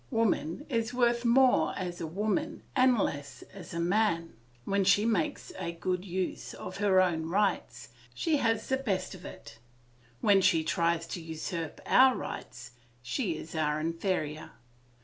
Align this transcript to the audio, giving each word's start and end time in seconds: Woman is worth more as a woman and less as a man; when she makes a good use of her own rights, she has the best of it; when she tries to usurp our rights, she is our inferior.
Woman 0.09 0.65
is 0.67 0.95
worth 0.95 1.23
more 1.25 1.77
as 1.77 2.01
a 2.01 2.07
woman 2.07 2.63
and 2.75 2.97
less 2.97 3.43
as 3.53 3.71
a 3.71 3.79
man; 3.79 4.33
when 4.65 4.83
she 4.83 5.05
makes 5.05 5.51
a 5.59 5.73
good 5.73 6.03
use 6.05 6.55
of 6.55 6.77
her 6.77 6.99
own 6.99 7.29
rights, 7.29 7.89
she 8.15 8.37
has 8.37 8.67
the 8.67 8.77
best 8.77 9.13
of 9.13 9.25
it; 9.25 9.59
when 10.19 10.41
she 10.41 10.63
tries 10.63 11.05
to 11.05 11.21
usurp 11.21 11.79
our 11.85 12.15
rights, 12.17 12.71
she 13.03 13.35
is 13.37 13.53
our 13.53 13.79
inferior. 13.79 14.53